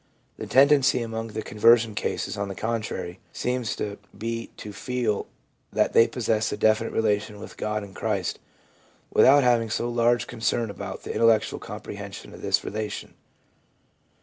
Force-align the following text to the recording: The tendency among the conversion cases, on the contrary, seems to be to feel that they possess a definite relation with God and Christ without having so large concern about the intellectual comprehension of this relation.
The 0.39 0.47
tendency 0.47 1.03
among 1.03 1.27
the 1.27 1.43
conversion 1.43 1.93
cases, 1.93 2.35
on 2.35 2.47
the 2.47 2.55
contrary, 2.55 3.19
seems 3.31 3.75
to 3.75 3.99
be 4.17 4.47
to 4.57 4.73
feel 4.73 5.27
that 5.71 5.93
they 5.93 6.07
possess 6.07 6.51
a 6.51 6.57
definite 6.57 6.91
relation 6.91 7.39
with 7.39 7.55
God 7.55 7.83
and 7.83 7.95
Christ 7.95 8.39
without 9.13 9.43
having 9.43 9.69
so 9.69 9.87
large 9.91 10.25
concern 10.25 10.71
about 10.71 11.03
the 11.03 11.13
intellectual 11.13 11.59
comprehension 11.59 12.33
of 12.33 12.41
this 12.41 12.63
relation. 12.63 13.13